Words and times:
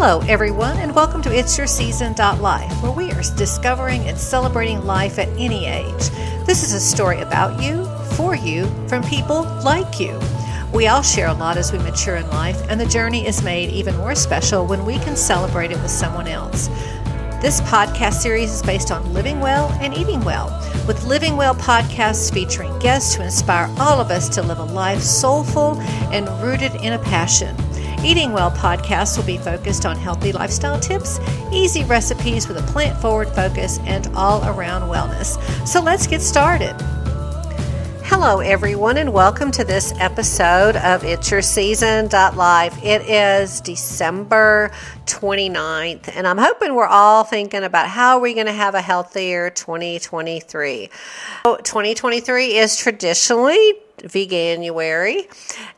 Hello, 0.00 0.20
everyone, 0.28 0.76
and 0.76 0.94
welcome 0.94 1.20
to 1.22 1.36
It's 1.36 1.58
Your 1.58 1.66
Season 1.66 2.14
Life, 2.14 2.70
where 2.84 2.92
we 2.92 3.10
are 3.10 3.22
discovering 3.36 4.02
and 4.02 4.16
celebrating 4.16 4.86
life 4.86 5.18
at 5.18 5.26
any 5.30 5.66
age. 5.66 6.10
This 6.46 6.62
is 6.62 6.72
a 6.72 6.78
story 6.78 7.20
about 7.20 7.60
you, 7.60 7.84
for 8.14 8.36
you, 8.36 8.68
from 8.86 9.02
people 9.02 9.42
like 9.64 9.98
you. 9.98 10.16
We 10.72 10.86
all 10.86 11.02
share 11.02 11.26
a 11.26 11.34
lot 11.34 11.56
as 11.56 11.72
we 11.72 11.80
mature 11.80 12.14
in 12.14 12.28
life, 12.28 12.62
and 12.70 12.80
the 12.80 12.86
journey 12.86 13.26
is 13.26 13.42
made 13.42 13.70
even 13.70 13.96
more 13.96 14.14
special 14.14 14.64
when 14.66 14.86
we 14.86 15.00
can 15.00 15.16
celebrate 15.16 15.72
it 15.72 15.82
with 15.82 15.90
someone 15.90 16.28
else. 16.28 16.68
This 17.42 17.60
podcast 17.62 18.20
series 18.20 18.52
is 18.52 18.62
based 18.62 18.92
on 18.92 19.12
living 19.12 19.40
well 19.40 19.68
and 19.80 19.92
eating 19.96 20.20
well, 20.20 20.46
with 20.86 21.02
Living 21.06 21.36
Well 21.36 21.56
podcasts 21.56 22.32
featuring 22.32 22.78
guests 22.78 23.16
to 23.16 23.24
inspire 23.24 23.68
all 23.80 24.00
of 24.00 24.12
us 24.12 24.28
to 24.28 24.42
live 24.42 24.60
a 24.60 24.64
life 24.64 25.00
soulful 25.00 25.80
and 26.12 26.28
rooted 26.40 26.76
in 26.76 26.92
a 26.92 27.00
passion. 27.00 27.56
Eating 28.04 28.32
Well 28.32 28.52
podcast 28.52 29.18
will 29.18 29.24
be 29.24 29.38
focused 29.38 29.84
on 29.84 29.96
healthy 29.96 30.30
lifestyle 30.30 30.78
tips, 30.78 31.18
easy 31.52 31.82
recipes 31.82 32.46
with 32.46 32.56
a 32.56 32.62
plant 32.72 32.96
forward 33.00 33.28
focus, 33.30 33.80
and 33.86 34.06
all 34.14 34.44
around 34.48 34.82
wellness. 34.82 35.36
So 35.66 35.82
let's 35.82 36.06
get 36.06 36.22
started. 36.22 36.76
Hello, 38.04 38.38
everyone, 38.38 38.98
and 38.98 39.12
welcome 39.12 39.50
to 39.50 39.64
this 39.64 39.92
episode 39.98 40.76
of 40.76 41.02
It's 41.02 41.28
Your 41.32 41.42
Season 41.42 42.08
Life. 42.08 42.78
It 42.84 43.02
is 43.02 43.60
December 43.60 44.70
29th, 45.06 46.08
and 46.14 46.26
I'm 46.26 46.38
hoping 46.38 46.76
we're 46.76 46.86
all 46.86 47.24
thinking 47.24 47.64
about 47.64 47.88
how 47.88 48.16
are 48.16 48.20
we 48.20 48.32
going 48.32 48.46
to 48.46 48.52
have 48.52 48.76
a 48.76 48.80
healthier 48.80 49.50
2023. 49.50 50.88
So 51.42 51.56
2023 51.56 52.58
is 52.58 52.76
traditionally 52.76 53.74
Veganuary, 54.02 55.26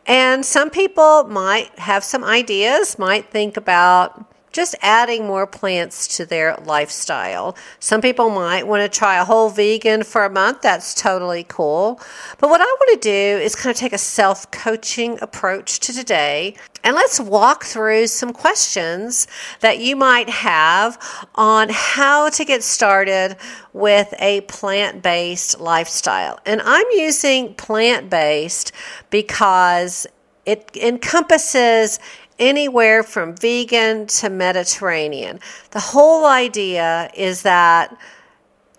and 0.07 0.45
some 0.45 0.71
people 0.71 1.25
might 1.25 1.77
have 1.79 2.05
some 2.05 2.25
ideas, 2.25 2.99
might 2.99 3.31
think 3.31 3.57
about 3.57 4.25
just 4.53 4.75
adding 4.83 5.27
more 5.27 5.47
plants 5.47 6.17
to 6.17 6.27
their 6.27 6.57
lifestyle. 6.65 7.57
Some 7.79 8.01
people 8.01 8.31
might 8.31 8.67
want 8.67 8.83
to 8.83 8.99
try 8.99 9.21
a 9.21 9.25
whole 9.25 9.51
vegan 9.51 10.03
for 10.03 10.25
a 10.25 10.31
month. 10.31 10.63
That's 10.63 10.95
totally 10.95 11.45
cool. 11.49 12.01
But 12.39 12.51
what 12.51 12.61
I 12.61 12.65
want 12.65 13.01
to 13.01 13.09
do 13.09 13.43
is 13.43 13.55
kind 13.55 13.73
of 13.73 13.79
take 13.79 13.93
a 13.93 13.99
self 13.99 14.51
coaching 14.51 15.19
approach 15.21 15.81
to 15.81 15.93
today 15.93 16.57
and 16.83 16.97
let's 16.97 17.21
walk 17.21 17.65
through 17.65 18.07
some 18.07 18.33
questions 18.33 19.27
that 19.61 19.81
you 19.81 19.97
might 19.97 20.29
have 20.29 20.99
on 21.35 21.69
how 21.71 22.31
to 22.31 22.45
get 22.45 22.63
started 22.63 23.37
with 23.73 24.13
a 24.19 24.41
plant 24.43 25.03
based 25.03 25.61
lifestyle. 25.61 26.39
And 26.47 26.63
I'm 26.65 26.87
using 26.93 27.55
plant 27.55 28.09
based 28.09 28.73
because 29.11 30.07
it 30.47 30.71
encompasses 30.75 31.99
anywhere 32.41 33.03
from 33.03 33.37
vegan 33.37 34.07
to 34.07 34.31
Mediterranean. 34.31 35.39
The 35.71 35.81
whole 35.81 36.27
idea 36.27 37.11
is 37.15 37.43
that 37.43 37.97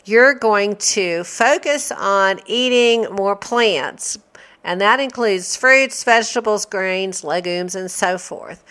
you're 0.03 0.34
going 0.34 0.76
to 0.78 1.23
focus 1.23 1.92
on 1.92 2.42
eating 2.48 3.03
more 3.14 3.36
plants, 3.36 4.18
and 4.64 4.81
that 4.81 5.00
includes 5.00 5.56
fruits, 5.56 6.03
vegetables, 6.03 6.66
grains, 6.66 7.23
legumes, 7.23 7.76
and 7.76 7.90
so 7.90 8.18
forth. 8.18 8.64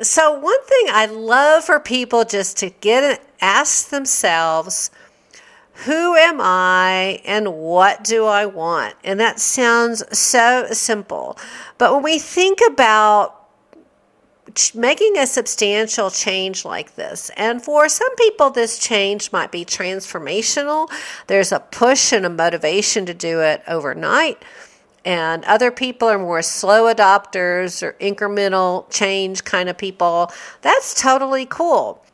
So, 0.00 0.38
one 0.38 0.62
thing 0.64 0.86
I 0.90 1.06
love 1.06 1.64
for 1.64 1.80
people 1.80 2.24
just 2.24 2.56
to 2.58 2.70
get 2.70 3.02
and 3.02 3.18
ask 3.40 3.88
themselves, 3.88 4.92
who 5.84 6.16
am 6.16 6.40
I 6.40 7.20
and 7.24 7.54
what 7.54 8.02
do 8.04 8.24
I 8.24 8.46
want? 8.46 8.94
And 9.04 9.20
that 9.20 9.38
sounds 9.38 10.02
so 10.16 10.66
simple. 10.72 11.38
But 11.78 11.94
when 11.94 12.02
we 12.02 12.18
think 12.18 12.58
about 12.68 13.37
making 14.74 15.16
a 15.16 15.26
substantial 15.26 16.10
change 16.10 16.64
like 16.64 16.94
this. 16.94 17.30
And 17.36 17.62
for 17.62 17.88
some 17.88 18.14
people, 18.16 18.50
this 18.50 18.78
change 18.78 19.32
might 19.32 19.52
be 19.52 19.64
transformational. 19.64 20.90
There's 21.26 21.52
a 21.52 21.60
push 21.60 22.12
and 22.12 22.26
a 22.26 22.30
motivation 22.30 23.06
to 23.06 23.14
do 23.14 23.40
it 23.40 23.62
overnight. 23.66 24.42
And 25.04 25.44
other 25.44 25.70
people 25.70 26.08
are 26.08 26.18
more 26.18 26.42
slow 26.42 26.92
adopters 26.92 27.82
or 27.82 27.94
incremental 27.94 28.90
change 28.90 29.44
kind 29.44 29.68
of 29.68 29.78
people. 29.78 30.30
That's 30.62 31.00
totally 31.00 31.46
cool. 31.46 32.04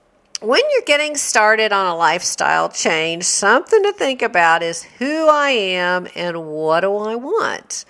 When 0.41 0.61
you're 0.73 0.83
getting 0.83 1.17
started 1.17 1.73
on 1.73 1.87
a 1.87 1.97
lifestyle 1.97 2.69
change, 2.69 3.25
something 3.25 3.83
to 3.83 3.93
think 3.93 4.21
about 4.21 4.63
is 4.63 4.83
who 4.83 5.27
I 5.29 5.51
am 5.51 6.07
and 6.15 6.47
what 6.47 6.81
do 6.81 6.95
I 6.97 7.15
want 7.15 7.87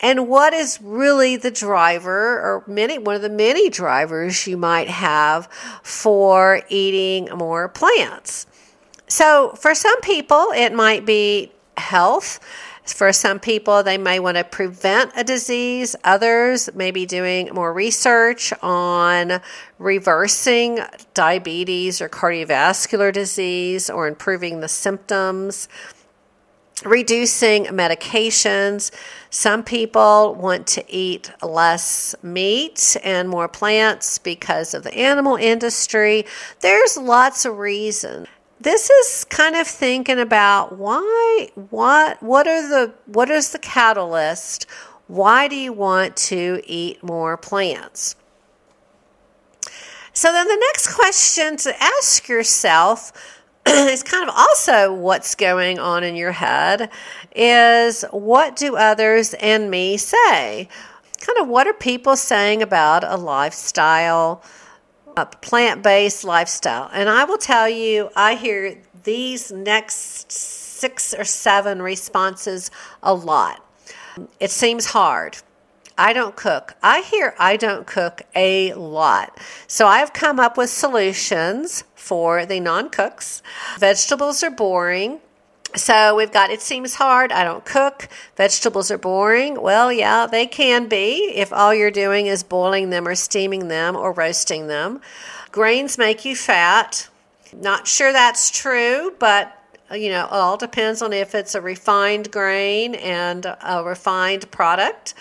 and 0.00 0.28
what 0.28 0.54
is 0.54 0.80
really 0.82 1.36
the 1.36 1.50
driver 1.50 2.40
or 2.40 2.64
many 2.66 2.98
one 2.98 3.16
of 3.16 3.22
the 3.22 3.28
many 3.28 3.68
drivers 3.68 4.46
you 4.46 4.56
might 4.56 4.88
have 4.88 5.46
for 5.82 6.62
eating 6.68 7.28
more 7.36 7.68
plants? 7.68 8.46
So 9.08 9.52
for 9.58 9.74
some 9.74 10.00
people 10.00 10.52
it 10.54 10.72
might 10.72 11.04
be 11.04 11.52
health. 11.76 12.40
For 12.84 13.12
some 13.12 13.38
people, 13.38 13.82
they 13.82 13.98
may 13.98 14.18
want 14.18 14.38
to 14.38 14.44
prevent 14.44 15.12
a 15.14 15.22
disease. 15.22 15.94
Others 16.04 16.70
may 16.74 16.90
be 16.90 17.04
doing 17.04 17.50
more 17.52 17.72
research 17.72 18.50
on 18.62 19.42
reversing 19.78 20.78
diabetes 21.12 22.00
or 22.00 22.08
cardiovascular 22.08 23.12
disease 23.12 23.90
or 23.90 24.08
improving 24.08 24.60
the 24.60 24.68
symptoms 24.68 25.68
reducing 26.84 27.64
medications. 27.66 28.90
Some 29.30 29.62
people 29.62 30.34
want 30.34 30.66
to 30.68 30.84
eat 30.92 31.30
less 31.42 32.14
meat 32.22 32.96
and 33.02 33.28
more 33.28 33.48
plants 33.48 34.18
because 34.18 34.74
of 34.74 34.84
the 34.84 34.94
animal 34.94 35.36
industry. 35.36 36.24
There's 36.60 36.96
lots 36.96 37.44
of 37.44 37.58
reasons. 37.58 38.28
This 38.60 38.90
is 38.90 39.24
kind 39.24 39.54
of 39.54 39.68
thinking 39.68 40.18
about 40.18 40.76
why 40.76 41.48
what 41.70 42.20
what 42.22 42.48
are 42.48 42.68
the 42.68 42.92
what 43.06 43.30
is 43.30 43.52
the 43.52 43.58
catalyst? 43.58 44.66
Why 45.06 45.48
do 45.48 45.56
you 45.56 45.72
want 45.72 46.16
to 46.16 46.60
eat 46.66 47.02
more 47.02 47.36
plants? 47.36 48.16
So 50.12 50.32
then 50.32 50.48
the 50.48 50.56
next 50.56 50.94
question 50.94 51.56
to 51.58 51.82
ask 51.82 52.28
yourself 52.28 53.12
is 53.88 54.02
kind 54.02 54.28
of 54.28 54.34
also 54.34 54.94
what's 54.94 55.34
going 55.34 55.78
on 55.78 56.02
in 56.02 56.16
your 56.16 56.32
head 56.32 56.90
is 57.34 58.04
what 58.10 58.56
do 58.56 58.76
others 58.76 59.34
and 59.34 59.70
me 59.70 59.96
say? 59.96 60.68
Kind 61.20 61.38
of 61.38 61.48
what 61.48 61.66
are 61.66 61.74
people 61.74 62.16
saying 62.16 62.62
about 62.62 63.04
a 63.04 63.16
lifestyle, 63.16 64.42
a 65.16 65.26
plant 65.26 65.82
based 65.82 66.24
lifestyle? 66.24 66.88
And 66.92 67.08
I 67.08 67.24
will 67.24 67.38
tell 67.38 67.68
you, 67.68 68.10
I 68.16 68.36
hear 68.36 68.78
these 69.04 69.52
next 69.52 70.32
six 70.32 71.12
or 71.12 71.24
seven 71.24 71.82
responses 71.82 72.70
a 73.02 73.12
lot. 73.12 73.64
It 74.40 74.50
seems 74.50 74.86
hard. 74.86 75.38
I 75.98 76.12
don't 76.12 76.36
cook. 76.36 76.76
I 76.80 77.00
hear 77.00 77.34
I 77.40 77.56
don't 77.56 77.84
cook 77.84 78.22
a 78.36 78.72
lot. 78.74 79.36
So 79.66 79.88
I've 79.88 80.12
come 80.12 80.38
up 80.38 80.56
with 80.56 80.70
solutions 80.70 81.82
for 81.98 82.46
the 82.46 82.60
non 82.60 82.88
cooks. 82.90 83.42
Vegetables 83.78 84.42
are 84.42 84.50
boring. 84.50 85.20
So 85.74 86.16
we've 86.16 86.32
got 86.32 86.50
it 86.50 86.62
seems 86.62 86.94
hard. 86.94 87.30
I 87.30 87.44
don't 87.44 87.64
cook. 87.64 88.08
Vegetables 88.36 88.90
are 88.90 88.98
boring. 88.98 89.60
Well, 89.60 89.92
yeah, 89.92 90.26
they 90.26 90.46
can 90.46 90.88
be 90.88 91.32
if 91.34 91.52
all 91.52 91.74
you're 91.74 91.90
doing 91.90 92.26
is 92.26 92.42
boiling 92.42 92.88
them 92.88 93.06
or 93.06 93.14
steaming 93.14 93.68
them 93.68 93.94
or 93.94 94.12
roasting 94.12 94.68
them. 94.68 95.00
Grains 95.52 95.98
make 95.98 96.24
you 96.24 96.34
fat. 96.34 97.08
Not 97.54 97.86
sure 97.86 98.12
that's 98.12 98.50
true, 98.50 99.14
but 99.18 99.54
you 99.92 100.10
know, 100.10 100.24
it 100.24 100.32
all 100.32 100.56
depends 100.56 101.00
on 101.00 101.12
if 101.12 101.34
it's 101.34 101.54
a 101.54 101.60
refined 101.60 102.30
grain 102.30 102.94
and 102.94 103.44
a 103.46 103.82
refined 103.84 104.50
product. 104.50 105.14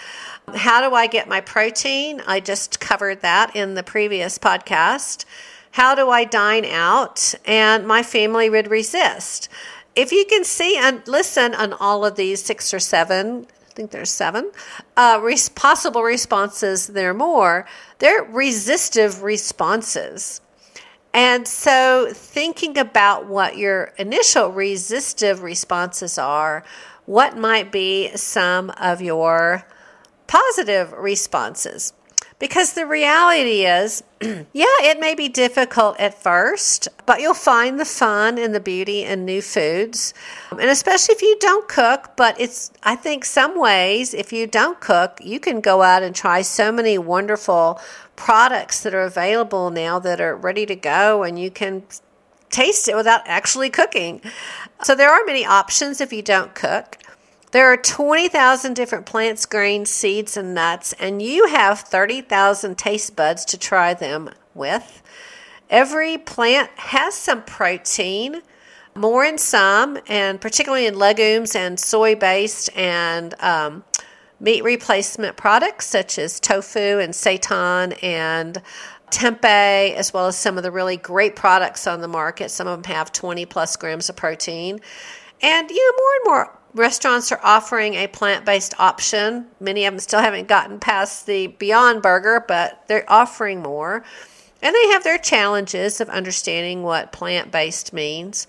How 0.56 0.88
do 0.88 0.96
I 0.96 1.08
get 1.08 1.28
my 1.28 1.42
protein? 1.42 2.22
I 2.26 2.40
just 2.40 2.80
covered 2.80 3.22
that 3.22 3.56
in 3.56 3.76
the 3.76 3.84
previous 3.84 4.38
podcast. 4.38 5.26
How 5.72 5.96
do 5.96 6.10
I 6.10 6.24
dine 6.24 6.66
out? 6.66 7.34
And 7.46 7.88
my 7.88 8.04
family 8.04 8.50
would 8.50 8.70
resist. 8.70 9.50
If 9.96 10.12
you 10.12 10.26
can 10.26 10.44
see 10.44 10.78
and 10.78 11.08
listen 11.08 11.54
on 11.56 11.74
all 11.74 12.06
of 12.06 12.16
these 12.16 12.44
six 12.44 12.74
or 12.74 12.80
seven, 12.80 13.48
I 13.70 13.74
think 13.74 13.92
there's 13.92 14.12
seven 14.12 14.52
uh, 14.96 15.20
res- 15.22 15.50
possible 15.50 16.04
responses, 16.04 16.88
there 16.88 17.12
are 17.12 17.14
more, 17.14 17.66
they're 18.00 18.24
resistive 18.24 19.24
responses. 19.24 20.42
And 21.14 21.48
so, 21.48 22.10
thinking 22.12 22.78
about 22.78 23.26
what 23.26 23.58
your 23.58 23.94
initial 23.98 24.50
resistive 24.52 25.42
responses 25.42 26.18
are, 26.18 26.64
what 27.06 27.38
might 27.38 27.72
be 27.72 28.16
some 28.16 28.70
of 28.72 29.02
your 29.02 29.66
positive 30.28 30.92
responses. 30.92 31.94
Because 32.40 32.74
the 32.74 32.86
reality 32.86 33.66
is, 33.66 34.04
yeah, 34.22 34.78
it 34.82 35.00
may 35.00 35.16
be 35.16 35.28
difficult 35.28 36.00
at 36.00 36.22
first, 36.22 36.88
but 37.08 37.20
you'll 37.20 37.34
find 37.34 37.80
the 37.80 37.86
fun 37.86 38.38
and 38.38 38.54
the 38.54 38.60
beauty 38.60 39.04
in 39.04 39.26
new 39.26 39.42
foods. 39.42 40.14
And 40.52 40.70
especially 40.70 41.16
if 41.16 41.24
you 41.24 41.36
don't 41.40 41.68
cook, 41.68 42.12
but 42.16 42.40
it's, 42.40 42.72
I 42.84 42.96
think, 42.96 43.26
some 43.26 43.60
ways, 43.60 44.14
if 44.14 44.32
you 44.32 44.46
don't 44.46 44.80
cook, 44.80 45.20
you 45.24 45.40
can 45.40 45.62
go 45.62 45.82
out 45.82 46.04
and 46.04 46.16
try 46.16 46.44
so 46.44 46.72
many 46.72 47.00
wonderful 47.00 47.82
products 48.16 48.82
that 48.84 48.94
are 48.94 49.04
available 49.04 49.72
now 49.72 49.98
that 49.98 50.22
are 50.22 50.36
ready 50.36 50.68
to 50.68 50.76
go 50.76 51.24
and 51.24 51.40
you 51.40 51.50
can 51.50 51.84
taste 52.50 52.88
it 52.88 52.96
without 52.96 53.22
actually 53.26 53.70
cooking. 53.70 54.22
So 54.84 54.94
there 54.96 55.10
are 55.10 55.26
many 55.26 55.44
options 55.46 56.02
if 56.02 56.14
you 56.14 56.22
don't 56.22 56.54
cook. 56.54 56.98
There 57.58 57.74
are 57.74 57.78
20,000 57.78 58.76
different 58.76 59.08
plants, 59.08 59.48
grains, 59.48 59.90
seeds, 59.90 60.38
and 60.38 60.54
nuts, 60.54 60.94
and 61.00 61.24
you 61.24 61.48
have 61.48 61.80
30,000 61.80 62.78
taste 62.78 63.16
buds 63.16 63.46
to 63.46 63.58
try 63.58 63.96
them 63.96 64.30
with. 64.54 65.02
Every 65.68 66.20
plant 66.20 66.70
has 66.76 67.16
some 67.16 67.42
protein, 67.42 68.44
more 68.94 69.26
in 69.26 69.40
some, 69.40 69.98
and 70.06 70.40
particularly 70.40 70.86
in 70.86 71.00
legumes 71.00 71.56
and 71.56 71.80
soy 71.80 72.14
based 72.14 72.70
and 72.78 73.34
um, 73.42 73.84
meat 74.40 74.64
replacement 74.64 75.36
products 75.36 75.88
such 75.88 76.20
as 76.20 76.40
tofu 76.40 77.00
and 77.00 77.12
seitan 77.12 77.98
and 78.04 78.62
tempeh, 79.10 79.96
as 79.96 80.14
well 80.14 80.28
as 80.28 80.38
some 80.38 80.58
of 80.58 80.64
the 80.64 80.70
really 80.70 80.98
great 80.98 81.36
products 81.36 81.88
on 81.88 82.02
the 82.02 82.08
market. 82.08 82.52
Some 82.52 82.68
of 82.68 82.84
them 82.84 82.94
have 82.94 83.12
20 83.12 83.48
plus 83.48 83.76
grams 83.78 84.10
of 84.10 84.16
protein. 84.16 84.80
And, 85.42 85.72
you 85.72 85.92
know, 85.92 85.98
more 85.98 86.14
and 86.14 86.24
more 86.52 86.57
restaurants 86.74 87.32
are 87.32 87.40
offering 87.44 87.96
a 87.96 88.08
plant 88.08 88.46
based 88.46 88.80
option. 88.80 89.48
Many 89.60 89.86
of 89.86 89.94
them 89.94 90.00
still 90.00 90.22
haven't 90.22 90.48
gotten 90.48 90.80
past 90.80 91.26
the 91.26 91.48
Beyond 91.48 92.02
Burger, 92.02 92.44
but 92.48 92.84
they're 92.88 93.10
offering 93.12 93.62
more. 93.62 94.04
And 94.62 94.76
they 94.76 94.88
have 94.90 95.04
their 95.04 95.18
challenges 95.18 96.02
of 96.02 96.10
understanding 96.10 96.84
what 96.84 97.12
plant 97.12 97.52
based 97.52 97.94
means. 97.94 98.48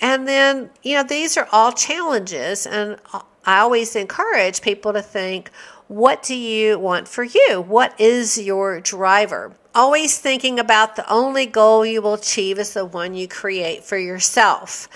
And 0.00 0.26
then, 0.26 0.70
you 0.82 0.96
know, 0.96 1.04
these 1.04 1.36
are 1.36 1.48
all 1.52 1.72
challenges. 1.72 2.66
And 2.66 2.96
I 3.44 3.60
always 3.60 3.94
encourage 3.94 4.62
people 4.62 4.92
to 4.92 5.02
think, 5.02 5.50
what 5.88 6.22
do 6.22 6.34
you 6.34 6.78
want 6.78 7.08
for 7.08 7.24
you? 7.24 7.60
What 7.60 7.98
is 8.00 8.38
your 8.38 8.80
driver? 8.80 9.54
Always 9.74 10.18
thinking 10.18 10.58
about 10.58 10.96
the 10.96 11.10
only 11.12 11.46
goal 11.46 11.84
you 11.84 12.00
will 12.00 12.14
achieve 12.14 12.58
is 12.58 12.74
the 12.74 12.84
one 12.84 13.14
you 13.14 13.28
create 13.28 13.84
for 13.84 13.98
yourself. 13.98 14.88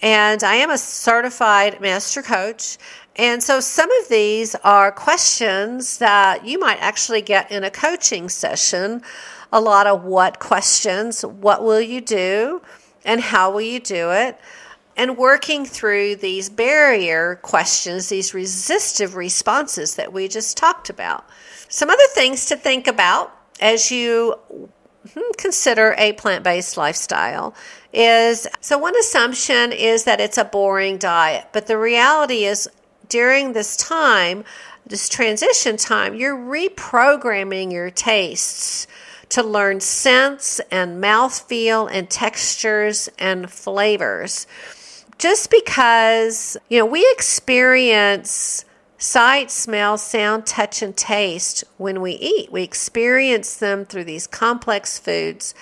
And 0.00 0.42
I 0.44 0.56
am 0.56 0.70
a 0.70 0.78
certified 0.78 1.80
master 1.80 2.22
coach. 2.22 2.78
And 3.16 3.42
so 3.42 3.60
some 3.60 3.90
of 4.02 4.08
these 4.08 4.54
are 4.56 4.92
questions 4.92 5.98
that 5.98 6.44
you 6.44 6.58
might 6.58 6.78
actually 6.80 7.22
get 7.22 7.50
in 7.50 7.64
a 7.64 7.70
coaching 7.70 8.28
session. 8.28 9.02
A 9.52 9.60
lot 9.60 9.86
of 9.86 10.04
what 10.04 10.38
questions, 10.38 11.24
what 11.24 11.62
will 11.62 11.80
you 11.80 12.00
do, 12.00 12.60
and 13.04 13.20
how 13.20 13.50
will 13.50 13.62
you 13.62 13.80
do 13.80 14.10
it? 14.10 14.38
And 14.98 15.16
working 15.16 15.64
through 15.64 16.16
these 16.16 16.50
barrier 16.50 17.36
questions, 17.36 18.08
these 18.08 18.34
resistive 18.34 19.14
responses 19.14 19.94
that 19.94 20.12
we 20.12 20.28
just 20.28 20.56
talked 20.56 20.90
about. 20.90 21.26
Some 21.68 21.90
other 21.90 22.06
things 22.14 22.46
to 22.46 22.56
think 22.56 22.86
about 22.86 23.34
as 23.60 23.90
you 23.90 24.34
hmm, 25.14 25.32
consider 25.38 25.94
a 25.96 26.12
plant 26.14 26.44
based 26.44 26.76
lifestyle 26.76 27.54
is 27.96 28.46
so 28.60 28.76
one 28.76 28.96
assumption 28.98 29.72
is 29.72 30.04
that 30.04 30.20
it's 30.20 30.36
a 30.36 30.44
boring 30.44 30.98
diet, 30.98 31.46
but 31.52 31.66
the 31.66 31.78
reality 31.78 32.44
is 32.44 32.68
during 33.08 33.54
this 33.54 33.76
time, 33.76 34.44
this 34.86 35.08
transition 35.08 35.78
time, 35.78 36.14
you're 36.14 36.36
reprogramming 36.36 37.72
your 37.72 37.90
tastes 37.90 38.86
to 39.30 39.42
learn 39.42 39.80
scents 39.80 40.60
and 40.70 41.02
mouthfeel 41.02 41.88
and 41.90 42.10
textures 42.10 43.08
and 43.18 43.50
flavors. 43.50 44.46
Just 45.18 45.50
because, 45.50 46.58
you 46.68 46.78
know, 46.78 46.86
we 46.86 47.08
experience 47.12 48.66
sight, 48.98 49.50
smell, 49.50 49.96
sound, 49.96 50.46
touch, 50.46 50.82
and 50.82 50.94
taste 50.96 51.64
when 51.78 52.02
we 52.02 52.12
eat. 52.12 52.52
We 52.52 52.62
experience 52.62 53.56
them 53.56 53.86
through 53.86 54.04
these 54.04 54.26
complex 54.26 54.98
foods. 54.98 55.54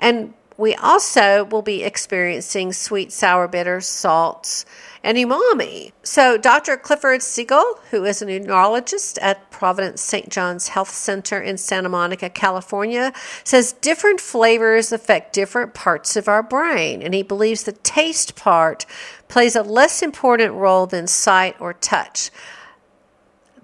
And 0.00 0.32
we 0.62 0.76
also 0.76 1.42
will 1.46 1.60
be 1.60 1.82
experiencing 1.82 2.72
sweet, 2.72 3.10
sour, 3.10 3.48
bitter, 3.48 3.80
salts, 3.80 4.64
and 5.02 5.18
umami. 5.18 5.90
So, 6.04 6.38
Dr. 6.38 6.76
Clifford 6.76 7.20
Segil, 7.20 7.80
who 7.90 8.04
is 8.04 8.22
a 8.22 8.26
neurologist 8.26 9.18
at 9.18 9.50
Providence 9.50 10.00
St. 10.00 10.28
John's 10.28 10.68
Health 10.68 10.90
Center 10.90 11.40
in 11.40 11.58
Santa 11.58 11.88
Monica, 11.88 12.30
California, 12.30 13.12
says 13.42 13.72
different 13.72 14.20
flavors 14.20 14.92
affect 14.92 15.32
different 15.32 15.74
parts 15.74 16.14
of 16.14 16.28
our 16.28 16.44
brain, 16.44 17.02
and 17.02 17.12
he 17.12 17.24
believes 17.24 17.64
the 17.64 17.72
taste 17.72 18.36
part 18.36 18.86
plays 19.26 19.56
a 19.56 19.64
less 19.64 20.00
important 20.00 20.54
role 20.54 20.86
than 20.86 21.08
sight 21.08 21.56
or 21.60 21.72
touch. 21.72 22.30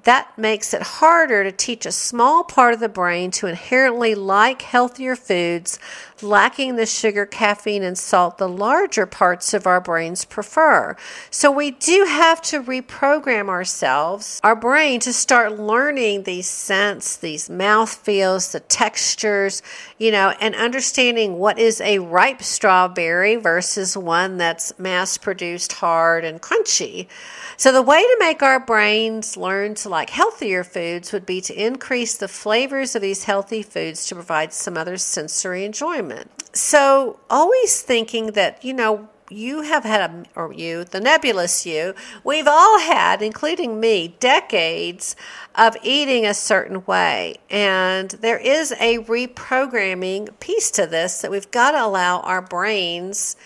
That 0.08 0.38
makes 0.38 0.72
it 0.72 0.80
harder 0.80 1.44
to 1.44 1.52
teach 1.52 1.84
a 1.84 1.92
small 1.92 2.42
part 2.42 2.72
of 2.72 2.80
the 2.80 2.88
brain 2.88 3.30
to 3.32 3.46
inherently 3.46 4.14
like 4.14 4.62
healthier 4.62 5.14
foods, 5.14 5.78
lacking 6.22 6.76
the 6.76 6.86
sugar, 6.86 7.26
caffeine, 7.26 7.82
and 7.82 7.96
salt 7.96 8.38
the 8.38 8.48
larger 8.48 9.06
parts 9.06 9.54
of 9.54 9.66
our 9.66 9.80
brains 9.80 10.24
prefer. 10.24 10.96
So 11.30 11.50
we 11.50 11.70
do 11.72 12.04
have 12.08 12.42
to 12.42 12.62
reprogram 12.62 13.48
ourselves, 13.48 14.40
our 14.42 14.56
brain, 14.56 15.00
to 15.00 15.12
start 15.12 15.58
learning 15.58 16.22
these 16.22 16.46
scents, 16.46 17.16
these 17.16 17.48
mouth 17.48 17.92
feels, 17.94 18.52
the 18.52 18.60
textures, 18.60 19.62
you 19.98 20.10
know, 20.10 20.34
and 20.40 20.54
understanding 20.54 21.38
what 21.38 21.58
is 21.58 21.80
a 21.80 21.98
ripe 21.98 22.42
strawberry 22.42 23.36
versus 23.36 23.96
one 23.96 24.36
that's 24.36 24.78
mass 24.78 25.18
produced 25.18 25.72
hard 25.72 26.24
and 26.24 26.40
crunchy. 26.40 27.08
So, 27.56 27.72
the 27.72 27.82
way 27.82 28.00
to 28.00 28.16
make 28.20 28.42
our 28.42 28.60
brains 28.60 29.36
learn 29.36 29.74
to 29.76 29.88
like 29.88 30.10
healthier 30.10 30.62
foods 30.62 31.12
would 31.12 31.26
be 31.26 31.40
to 31.40 31.54
increase 31.66 32.16
the 32.16 32.28
flavors 32.28 32.94
of 32.94 33.02
these 33.02 33.24
healthy 33.24 33.62
foods 33.62 34.06
to 34.06 34.14
provide 34.14 34.52
some 34.52 34.76
other 34.76 34.96
sensory 34.96 35.64
enjoyment. 35.64 36.07
So, 36.52 37.20
always 37.30 37.82
thinking 37.82 38.32
that, 38.32 38.64
you 38.64 38.74
know, 38.74 39.08
you 39.30 39.62
have 39.62 39.84
had 39.84 40.10
a, 40.10 40.24
or 40.34 40.52
you, 40.52 40.84
the 40.84 41.00
nebulous 41.00 41.66
you, 41.66 41.94
we've 42.24 42.46
all 42.46 42.78
had, 42.78 43.22
including 43.22 43.78
me, 43.78 44.16
decades 44.20 45.14
of 45.54 45.76
eating 45.82 46.24
a 46.24 46.34
certain 46.34 46.84
way. 46.86 47.36
And 47.50 48.10
there 48.10 48.38
is 48.38 48.72
a 48.72 48.98
reprogramming 49.00 50.38
piece 50.40 50.70
to 50.72 50.86
this 50.86 51.20
that 51.20 51.30
we've 51.30 51.50
got 51.50 51.72
to 51.72 51.84
allow 51.84 52.20
our 52.20 52.40
brains 52.40 53.36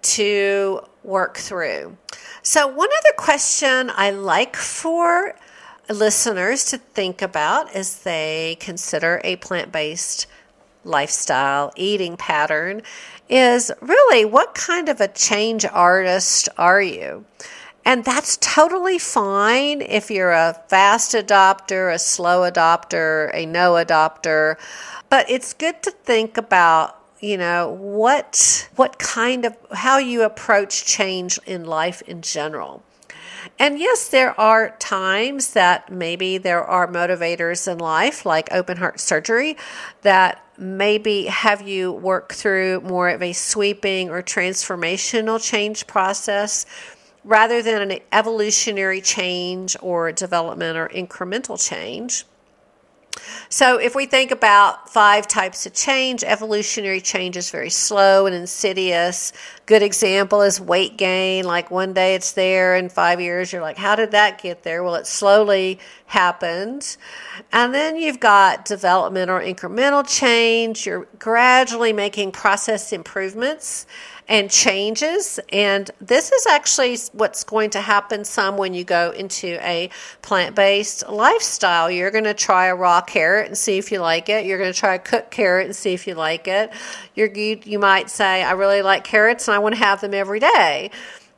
to 0.00 0.80
work 1.02 1.36
through. 1.36 1.96
So, 2.42 2.66
one 2.66 2.88
other 2.98 3.14
question 3.16 3.90
I 3.94 4.10
like 4.10 4.56
for 4.56 5.34
listeners 5.90 6.66
to 6.66 6.78
think 6.78 7.22
about 7.22 7.74
as 7.74 8.02
they 8.02 8.56
consider 8.60 9.20
a 9.24 9.36
plant 9.36 9.72
based 9.72 10.26
lifestyle 10.88 11.72
eating 11.76 12.16
pattern 12.16 12.82
is 13.28 13.70
really 13.80 14.24
what 14.24 14.54
kind 14.54 14.88
of 14.88 15.00
a 15.00 15.08
change 15.08 15.64
artist 15.66 16.48
are 16.56 16.82
you? 16.82 17.24
And 17.84 18.04
that's 18.04 18.36
totally 18.40 18.98
fine 18.98 19.80
if 19.80 20.10
you're 20.10 20.32
a 20.32 20.60
fast 20.68 21.14
adopter, 21.14 21.92
a 21.92 21.98
slow 21.98 22.40
adopter, 22.50 23.30
a 23.32 23.46
no 23.46 23.72
adopter. 23.72 24.56
But 25.08 25.30
it's 25.30 25.54
good 25.54 25.82
to 25.84 25.90
think 25.90 26.36
about 26.36 26.98
you 27.20 27.36
know 27.36 27.68
what 27.68 28.68
what 28.76 28.98
kind 28.98 29.44
of 29.44 29.56
how 29.72 29.98
you 29.98 30.22
approach 30.22 30.84
change 30.84 31.38
in 31.46 31.64
life 31.64 32.02
in 32.02 32.22
general 32.22 32.82
and 33.58 33.78
yes 33.78 34.08
there 34.08 34.38
are 34.40 34.76
times 34.78 35.52
that 35.52 35.90
maybe 35.90 36.38
there 36.38 36.64
are 36.64 36.86
motivators 36.86 37.70
in 37.70 37.78
life 37.78 38.24
like 38.24 38.48
open 38.52 38.76
heart 38.76 39.00
surgery 39.00 39.56
that 40.02 40.44
maybe 40.58 41.26
have 41.26 41.66
you 41.66 41.92
work 41.92 42.32
through 42.32 42.80
more 42.80 43.08
of 43.08 43.22
a 43.22 43.32
sweeping 43.32 44.10
or 44.10 44.22
transformational 44.22 45.42
change 45.42 45.86
process 45.86 46.66
rather 47.24 47.62
than 47.62 47.90
an 47.90 48.00
evolutionary 48.12 49.00
change 49.00 49.76
or 49.80 50.10
development 50.12 50.76
or 50.76 50.88
incremental 50.88 51.58
change 51.58 52.24
so, 53.48 53.78
if 53.78 53.94
we 53.94 54.06
think 54.06 54.30
about 54.30 54.90
five 54.90 55.26
types 55.26 55.64
of 55.66 55.72
change, 55.72 56.22
evolutionary 56.22 57.00
change 57.00 57.36
is 57.36 57.50
very 57.50 57.70
slow 57.70 58.26
and 58.26 58.34
insidious. 58.34 59.32
Good 59.66 59.82
example 59.82 60.42
is 60.42 60.60
weight 60.60 60.96
gain. 60.96 61.44
Like 61.44 61.70
one 61.70 61.92
day 61.92 62.14
it's 62.14 62.32
there, 62.32 62.76
in 62.76 62.88
five 62.88 63.20
years 63.20 63.52
you're 63.52 63.62
like, 63.62 63.78
how 63.78 63.96
did 63.96 64.10
that 64.10 64.42
get 64.42 64.62
there? 64.62 64.82
Well, 64.82 64.96
it 64.96 65.06
slowly 65.06 65.78
happened. 66.06 66.96
And 67.52 67.74
then 67.74 67.96
you've 67.96 68.20
got 68.20 68.64
development 68.64 69.30
or 69.30 69.40
incremental 69.40 70.06
change. 70.06 70.86
You're 70.86 71.06
gradually 71.18 71.92
making 71.92 72.32
process 72.32 72.92
improvements 72.92 73.86
and 74.28 74.50
changes. 74.50 75.40
And 75.52 75.90
this 76.00 76.30
is 76.30 76.46
actually 76.46 76.98
what's 77.12 77.44
going 77.44 77.70
to 77.70 77.80
happen 77.80 78.24
some 78.24 78.56
when 78.58 78.74
you 78.74 78.84
go 78.84 79.10
into 79.10 79.58
a 79.66 79.88
plant 80.20 80.54
based 80.54 81.08
lifestyle. 81.08 81.90
You're 81.90 82.10
going 82.10 82.24
to 82.24 82.34
try 82.34 82.66
a 82.66 82.74
raw 82.74 83.00
carrot 83.00 83.46
and 83.46 83.56
see 83.56 83.78
if 83.78 83.90
you 83.90 84.00
like 84.00 84.28
it. 84.28 84.44
You're 84.44 84.58
going 84.58 84.72
to 84.72 84.78
try 84.78 84.94
a 84.94 84.98
cooked 84.98 85.30
carrot 85.30 85.66
and 85.66 85.74
see 85.74 85.94
if 85.94 86.06
you 86.06 86.14
like 86.14 86.46
it. 86.46 86.70
You're, 87.14 87.32
you, 87.32 87.60
you 87.64 87.78
might 87.78 88.10
say, 88.10 88.42
I 88.42 88.52
really 88.52 88.82
like 88.82 89.04
carrots 89.04 89.48
and 89.48 89.54
I 89.54 89.58
want 89.58 89.74
to 89.74 89.80
have 89.80 90.00
them 90.00 90.12
every 90.12 90.40
day. 90.40 90.90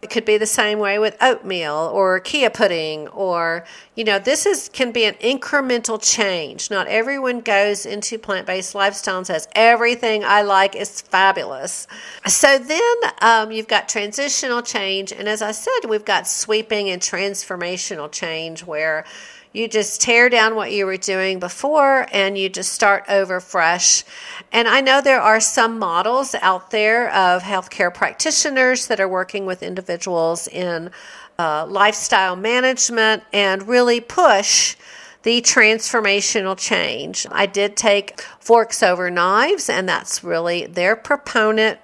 It 0.02 0.08
could 0.08 0.24
be 0.24 0.38
the 0.38 0.46
same 0.46 0.78
way 0.78 0.98
with 0.98 1.16
oatmeal 1.20 1.90
or 1.92 2.20
chia 2.20 2.48
pudding 2.48 3.08
or 3.08 3.66
you 3.94 4.04
know 4.04 4.18
this 4.18 4.46
is 4.46 4.70
can 4.72 4.92
be 4.92 5.04
an 5.04 5.14
incremental 5.14 6.00
change. 6.02 6.70
Not 6.70 6.86
everyone 6.86 7.42
goes 7.42 7.84
into 7.84 8.18
plant-based 8.18 8.74
lifestyle 8.74 9.18
and 9.18 9.26
says 9.26 9.46
everything 9.54 10.24
I 10.24 10.40
like 10.40 10.74
is 10.74 11.02
fabulous. 11.02 11.86
So 12.26 12.58
then 12.58 12.94
um, 13.20 13.52
you've 13.52 13.68
got 13.68 13.90
transitional 13.90 14.62
change 14.62 15.12
and 15.12 15.28
as 15.28 15.42
I 15.42 15.52
said 15.52 15.88
we've 15.88 16.04
got 16.04 16.26
sweeping 16.26 16.88
and 16.88 17.02
transformational 17.02 18.10
change 18.10 18.64
where 18.64 19.04
you 19.52 19.66
just 19.66 20.00
tear 20.00 20.28
down 20.28 20.54
what 20.54 20.72
you 20.72 20.86
were 20.86 20.96
doing 20.96 21.40
before 21.40 22.06
and 22.12 22.38
you 22.38 22.48
just 22.48 22.72
start 22.72 23.04
over 23.08 23.40
fresh. 23.40 24.04
And 24.52 24.68
I 24.68 24.80
know 24.80 25.00
there 25.00 25.20
are 25.20 25.40
some 25.40 25.78
models 25.78 26.34
out 26.40 26.70
there 26.70 27.10
of 27.12 27.42
healthcare 27.42 27.92
practitioners 27.92 28.86
that 28.86 29.00
are 29.00 29.08
working 29.08 29.46
with 29.46 29.62
individuals 29.62 30.46
in 30.46 30.90
uh, 31.38 31.66
lifestyle 31.66 32.36
management 32.36 33.24
and 33.32 33.66
really 33.66 34.00
push 34.00 34.76
the 35.22 35.42
transformational 35.42 36.56
change. 36.56 37.26
I 37.30 37.46
did 37.46 37.76
take 37.76 38.20
forks 38.38 38.82
over 38.82 39.10
knives, 39.10 39.68
and 39.68 39.88
that's 39.88 40.24
really 40.24 40.66
their 40.66 40.96
proponent 40.96 41.78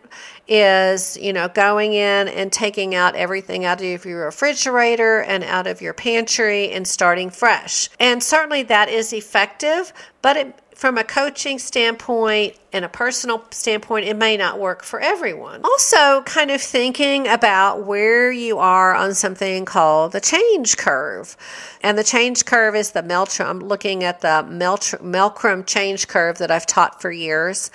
is, 0.48 1.16
you 1.16 1.32
know, 1.32 1.48
going 1.48 1.92
in 1.92 2.28
and 2.28 2.52
taking 2.52 2.94
out 2.94 3.14
everything 3.14 3.64
out 3.64 3.82
of 3.82 4.04
your 4.04 4.24
refrigerator 4.24 5.20
and 5.22 5.42
out 5.44 5.66
of 5.66 5.80
your 5.80 5.92
pantry 5.92 6.70
and 6.70 6.86
starting 6.86 7.30
fresh. 7.30 7.88
And 7.98 8.22
certainly 8.22 8.62
that 8.64 8.88
is 8.88 9.12
effective, 9.12 9.92
but 10.22 10.36
it, 10.36 10.60
from 10.74 10.98
a 10.98 11.04
coaching 11.04 11.58
standpoint 11.58 12.54
and 12.76 12.84
a 12.84 12.88
personal 12.88 13.42
standpoint, 13.50 14.06
it 14.06 14.16
may 14.16 14.36
not 14.36 14.60
work 14.60 14.84
for 14.84 15.00
everyone. 15.00 15.62
Also, 15.64 16.22
kind 16.22 16.50
of 16.50 16.60
thinking 16.60 17.26
about 17.26 17.84
where 17.84 18.30
you 18.30 18.58
are 18.58 18.94
on 18.94 19.14
something 19.14 19.64
called 19.64 20.12
the 20.12 20.20
change 20.20 20.76
curve. 20.76 21.36
And 21.82 21.96
the 21.96 22.04
change 22.04 22.44
curve 22.44 22.76
is 22.76 22.90
the 22.90 23.02
Meltram. 23.02 23.46
I'm 23.46 23.60
looking 23.60 24.04
at 24.04 24.20
the 24.20 24.44
Meltram 24.48 25.64
change 25.66 26.08
curve 26.08 26.38
that 26.38 26.50
I've 26.50 26.66
taught 26.66 27.00
for 27.00 27.10
years. 27.10 27.70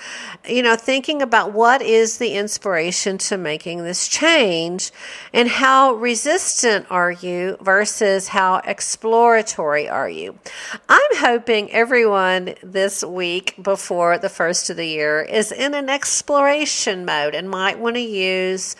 You 0.47 0.61
know, 0.61 0.75
thinking 0.75 1.21
about 1.21 1.53
what 1.53 1.81
is 1.81 2.17
the 2.17 2.33
inspiration 2.35 3.17
to 3.19 3.37
making 3.37 3.83
this 3.83 4.07
change 4.07 4.91
and 5.33 5.47
how 5.47 5.93
resistant 5.93 6.85
are 6.91 7.11
you 7.11 7.57
versus 7.61 8.27
how 8.27 8.57
exploratory 8.57 9.89
are 9.89 10.09
you. 10.09 10.37
I'm 10.87 11.15
hoping 11.15 11.71
everyone 11.71 12.55
this 12.61 13.03
week 13.03 13.55
before 13.61 14.17
the 14.17 14.29
first 14.29 14.69
of 14.69 14.77
the 14.77 14.90
year 14.91 15.21
is 15.21 15.51
in 15.51 15.73
an 15.73 15.89
exploration 15.89 17.05
mode 17.05 17.35
and 17.35 17.49
might 17.49 17.79
want 17.79 17.95
to 17.95 18.01
use 18.01 18.75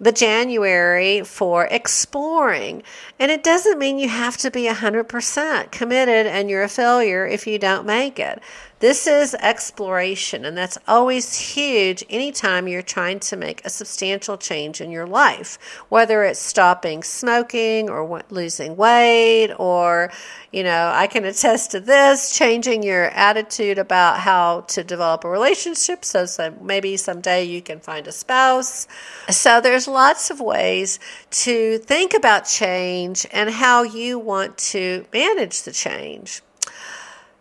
the 0.00 0.12
January 0.12 1.22
for 1.22 1.66
exploring. 1.66 2.82
And 3.18 3.30
it 3.30 3.42
doesn't 3.42 3.78
mean 3.78 3.98
you 3.98 4.08
have 4.08 4.36
to 4.38 4.50
be 4.50 4.68
100% 4.68 5.70
committed 5.70 6.26
and 6.26 6.48
you're 6.48 6.62
a 6.62 6.68
failure 6.68 7.26
if 7.26 7.46
you 7.46 7.58
don't 7.58 7.84
make 7.84 8.18
it. 8.18 8.40
This 8.80 9.08
is 9.08 9.34
exploration, 9.34 10.44
and 10.44 10.56
that's 10.56 10.78
always 10.86 11.36
huge 11.36 12.04
anytime 12.08 12.68
you're 12.68 12.80
trying 12.80 13.18
to 13.20 13.36
make 13.36 13.64
a 13.64 13.70
substantial 13.70 14.38
change 14.38 14.80
in 14.80 14.92
your 14.92 15.04
life, 15.04 15.58
whether 15.88 16.22
it's 16.22 16.38
stopping 16.38 17.02
smoking 17.02 17.90
or 17.90 18.22
losing 18.30 18.76
weight, 18.76 19.52
or, 19.58 20.12
you 20.52 20.62
know, 20.62 20.90
I 20.94 21.06
can 21.08 21.24
attest 21.24 21.72
to 21.72 21.80
this 21.80 22.36
changing 22.36 22.82
your 22.82 23.06
attitude 23.10 23.78
about 23.78 24.20
how 24.20 24.62
to 24.68 24.82
develop 24.82 25.24
a 25.24 25.28
relationship 25.28 26.04
so 26.04 26.24
some, 26.24 26.66
maybe 26.66 26.96
someday 26.96 27.44
you 27.44 27.60
can 27.60 27.80
find 27.80 28.06
a 28.06 28.12
spouse. 28.12 28.88
So 29.28 29.60
there's 29.60 29.86
lots 29.86 30.30
of 30.30 30.40
ways 30.40 30.98
to 31.30 31.78
think 31.78 32.14
about 32.14 32.46
change 32.46 33.26
and 33.30 33.50
how 33.50 33.82
you 33.82 34.18
want 34.18 34.56
to 34.58 35.04
manage 35.12 35.62
the 35.62 35.72
change. 35.72 36.40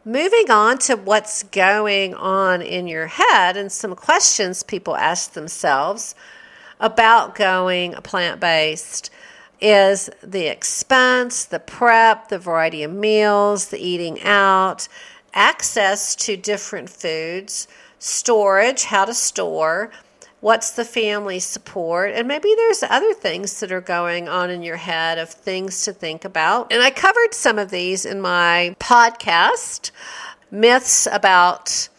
Moving 0.03 0.51
on 0.51 0.77
to 0.79 0.95
what's 0.95 1.43
going 1.43 2.13
on 2.13 2.61
in 2.61 2.87
your 2.87 3.07
head 3.07 3.55
and 3.55 3.71
some 3.71 3.95
questions 3.95 4.63
people 4.63 4.95
ask 4.95 5.31
themselves 5.31 6.13
about 6.79 7.35
going 7.35 7.93
plant 7.93 8.39
based 8.39 9.11
is 9.59 10.09
the 10.21 10.47
expense, 10.47 11.45
the 11.45 11.59
prep, 11.59 12.29
the 12.29 12.39
variety 12.39 12.83
of 12.83 12.91
meals, 12.91 13.69
the 13.69 13.79
eating 13.79 14.21
out, 14.21 14.87
access 15.33 16.15
to 16.15 16.37
different 16.37 16.89
foods, 16.89 17.67
storage, 17.99 18.85
how 18.85 19.05
to 19.05 19.13
store, 19.13 19.91
what's 20.39 20.71
the 20.71 20.85
family 20.85 21.39
support 21.39 22.11
and 22.13 22.27
maybe 22.27 22.53
there's 22.55 22.83
other 22.83 23.13
things 23.13 23.59
that 23.59 23.71
are 23.71 23.81
going 23.81 24.29
on 24.29 24.51
in 24.51 24.61
your 24.61 24.77
head 24.77 25.17
of 25.17 25.29
things 25.29 25.83
to 25.83 25.91
think 25.91 26.23
about. 26.23 26.71
And 26.71 26.81
i 26.83 26.91
covered 26.91 27.33
some 27.33 27.57
of 27.57 27.71
these 27.71 28.05
in 28.05 28.21
my 28.21 28.75
podcast 28.79 29.91
myths 30.51 31.07
about 31.11 31.89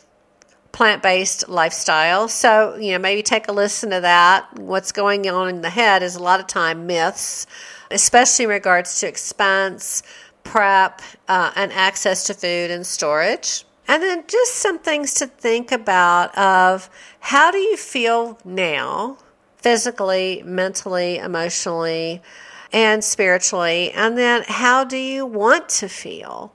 plant-based 0.72 1.48
lifestyle 1.48 2.28
so 2.28 2.76
you 2.76 2.92
know 2.92 2.98
maybe 2.98 3.22
take 3.22 3.48
a 3.48 3.52
listen 3.52 3.90
to 3.90 4.00
that 4.00 4.46
what's 4.58 4.92
going 4.92 5.28
on 5.28 5.48
in 5.48 5.62
the 5.62 5.70
head 5.70 6.02
is 6.02 6.14
a 6.14 6.22
lot 6.22 6.40
of 6.40 6.46
time 6.46 6.86
myths 6.86 7.46
especially 7.90 8.44
in 8.44 8.50
regards 8.50 9.00
to 9.00 9.08
expense 9.08 10.02
prep 10.44 11.00
uh, 11.28 11.50
and 11.56 11.72
access 11.72 12.24
to 12.24 12.34
food 12.34 12.70
and 12.70 12.86
storage 12.86 13.64
and 13.88 14.02
then 14.02 14.24
just 14.28 14.56
some 14.56 14.78
things 14.78 15.14
to 15.14 15.26
think 15.26 15.72
about 15.72 16.36
of 16.36 16.90
how 17.20 17.50
do 17.50 17.56
you 17.56 17.78
feel 17.78 18.38
now, 18.44 19.16
physically, 19.56 20.42
mentally, 20.44 21.16
emotionally, 21.16 22.22
and 22.70 23.02
spiritually? 23.02 23.90
And 23.92 24.18
then 24.18 24.44
how 24.46 24.84
do 24.84 24.98
you 24.98 25.24
want 25.24 25.70
to 25.70 25.88
feel? 25.88 26.52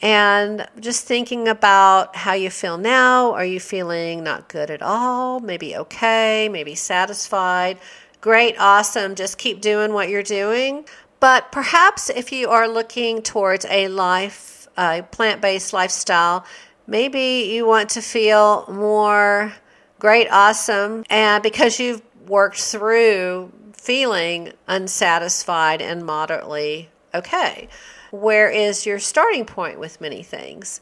And 0.00 0.66
just 0.78 1.04
thinking 1.06 1.48
about 1.48 2.14
how 2.14 2.32
you 2.34 2.50
feel 2.50 2.78
now. 2.78 3.32
Are 3.32 3.44
you 3.44 3.58
feeling 3.58 4.22
not 4.22 4.48
good 4.48 4.70
at 4.70 4.82
all? 4.82 5.40
Maybe 5.40 5.76
okay, 5.76 6.48
maybe 6.48 6.74
satisfied. 6.74 7.78
Great, 8.20 8.56
awesome. 8.58 9.14
Just 9.14 9.38
keep 9.38 9.60
doing 9.60 9.92
what 9.92 10.08
you're 10.08 10.22
doing. 10.22 10.84
But 11.20 11.50
perhaps 11.50 12.10
if 12.10 12.30
you 12.30 12.48
are 12.48 12.68
looking 12.68 13.22
towards 13.22 13.64
a 13.66 13.88
life 13.88 14.58
a 14.76 15.02
plant 15.10 15.40
based 15.40 15.72
lifestyle, 15.72 16.44
maybe 16.86 17.50
you 17.52 17.66
want 17.66 17.90
to 17.90 18.00
feel 18.00 18.64
more 18.68 19.52
great, 19.98 20.28
awesome, 20.30 21.04
and 21.10 21.42
because 21.42 21.80
you've 21.80 22.00
worked 22.28 22.60
through 22.60 23.52
feeling 23.72 24.52
unsatisfied 24.68 25.82
and 25.82 26.04
moderately 26.04 26.88
okay. 27.14 27.68
Where 28.10 28.50
is 28.50 28.86
your 28.86 28.98
starting 28.98 29.44
point 29.44 29.78
with 29.78 30.00
many 30.00 30.22
things? 30.22 30.80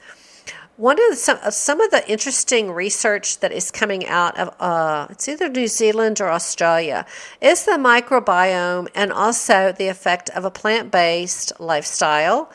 One 0.76 1.00
of 1.02 1.10
the, 1.10 1.16
some, 1.16 1.38
some 1.50 1.80
of 1.80 1.90
the 1.90 2.08
interesting 2.08 2.70
research 2.70 3.40
that 3.40 3.50
is 3.50 3.70
coming 3.70 4.06
out 4.06 4.38
of 4.38 4.54
uh, 4.60 5.06
it's 5.08 5.26
either 5.26 5.48
New 5.48 5.68
Zealand 5.68 6.20
or 6.20 6.30
Australia 6.30 7.06
is 7.40 7.64
the 7.64 7.72
microbiome 7.72 8.88
and 8.94 9.10
also 9.10 9.72
the 9.72 9.88
effect 9.88 10.28
of 10.30 10.44
a 10.44 10.50
plant 10.50 10.90
based 10.90 11.58
lifestyle 11.58 12.52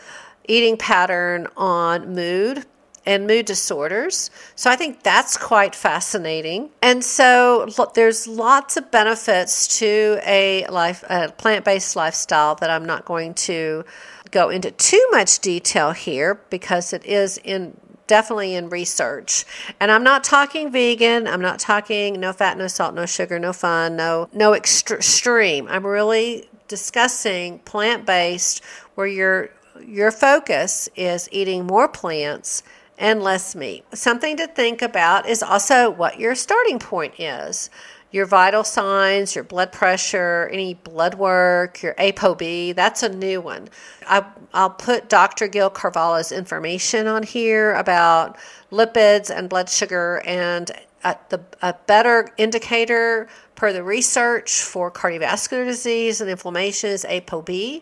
eating 0.48 0.78
pattern 0.78 1.48
on 1.58 2.14
mood 2.14 2.66
and 3.06 3.26
mood 3.26 3.46
disorders. 3.46 4.30
So 4.56 4.70
I 4.70 4.76
think 4.76 5.02
that's 5.02 5.36
quite 5.38 5.74
fascinating. 5.74 6.70
And 6.82 7.04
so 7.04 7.68
there's 7.96 8.28
lots 8.28 8.78
of 8.78 8.92
benefits 8.92 9.80
to 9.80 10.20
a 10.26 10.68
life 10.68 11.04
a 11.10 11.32
plant-based 11.32 11.96
lifestyle 11.96 12.56
that 12.56 12.70
I'm 12.70 12.86
not 12.86 13.06
going 13.06 13.34
to 13.34 13.84
go 14.32 14.50
into 14.50 14.72
too 14.72 15.06
much 15.12 15.40
detail 15.40 15.92
here 15.92 16.42
because 16.50 16.94
it 16.94 17.06
is 17.06 17.38
in 17.44 17.78
definitely 18.08 18.56
in 18.56 18.70
research. 18.70 19.46
And 19.80 19.90
I'm 19.90 20.04
not 20.04 20.24
talking 20.24 20.72
vegan, 20.72 21.28
I'm 21.28 21.42
not 21.42 21.60
talking 21.60 22.20
no 22.20 22.34
fat, 22.34 22.58
no 22.58 22.68
salt, 22.68 22.94
no 22.94 23.06
sugar, 23.06 23.40
no 23.40 23.54
fun, 23.54 23.96
no 23.96 24.28
no 24.34 24.54
extreme. 24.54 25.68
I'm 25.70 25.86
really 25.86 26.50
discussing 26.68 27.60
plant-based 27.60 28.64
where 28.96 29.08
your 29.08 29.50
your 29.86 30.12
focus 30.12 30.90
is 30.96 31.30
eating 31.32 31.66
more 31.66 31.88
plants 31.88 32.64
and 32.98 33.24
less 33.24 33.56
meat. 33.56 33.84
Something 33.94 34.38
to 34.38 34.48
think 34.48 34.82
about 34.82 35.28
is 35.28 35.42
also 35.42 35.90
what 35.90 36.20
your 36.20 36.36
starting 36.36 36.80
point 36.80 37.20
is. 37.20 37.70
Your 38.12 38.26
vital 38.26 38.64
signs, 38.64 39.36
your 39.36 39.46
blood 39.46 39.72
pressure, 39.72 40.50
any 40.52 40.74
blood 40.74 41.16
work, 41.16 41.82
your 41.82 41.94
ApoB, 41.96 42.76
that's 42.76 43.04
a 43.04 43.10
new 43.10 43.40
one. 43.40 43.70
I, 44.06 44.26
will 44.54 44.70
put 44.72 45.08
Dr. 45.08 45.48
Gil 45.48 45.70
Carvalho's 45.70 46.32
information 46.32 47.08
on 47.08 47.24
here 47.24 47.74
about 47.76 48.38
lipids 48.72 49.36
and 49.36 49.50
blood 49.50 49.70
sugar 49.70 50.22
and 50.26 50.72
a, 51.04 51.16
the, 51.30 51.42
a 51.62 51.74
better 51.88 52.30
indicator 52.38 53.28
per 53.56 53.72
the 53.74 53.84
research 53.84 54.62
for 54.62 54.92
cardiovascular 54.92 55.66
disease 55.66 56.22
and 56.22 56.30
inflammation 56.30 56.90
is 56.90 57.06
ApoB. 57.08 57.82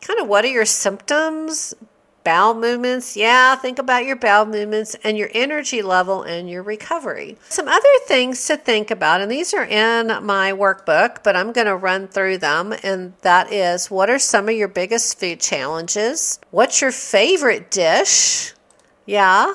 Kind 0.00 0.20
of 0.20 0.28
what 0.28 0.44
are 0.44 0.48
your 0.48 0.64
symptoms? 0.66 1.74
Bowel 2.24 2.54
movements, 2.54 3.16
yeah, 3.16 3.56
think 3.56 3.78
about 3.78 4.04
your 4.04 4.16
bowel 4.16 4.46
movements 4.46 4.96
and 5.02 5.18
your 5.18 5.30
energy 5.34 5.82
level 5.82 6.22
and 6.22 6.48
your 6.48 6.62
recovery. 6.62 7.36
Some 7.48 7.68
other 7.68 7.88
things 8.06 8.46
to 8.46 8.56
think 8.56 8.90
about, 8.90 9.20
and 9.20 9.30
these 9.30 9.52
are 9.54 9.64
in 9.64 10.24
my 10.24 10.52
workbook, 10.52 11.22
but 11.24 11.34
I'm 11.34 11.52
going 11.52 11.66
to 11.66 11.76
run 11.76 12.08
through 12.08 12.38
them. 12.38 12.72
And 12.82 13.14
that 13.22 13.52
is 13.52 13.90
what 13.90 14.08
are 14.08 14.18
some 14.18 14.48
of 14.48 14.54
your 14.54 14.68
biggest 14.68 15.18
food 15.18 15.40
challenges? 15.40 16.38
What's 16.50 16.80
your 16.80 16.92
favorite 16.92 17.70
dish? 17.70 18.54
Yeah 19.04 19.52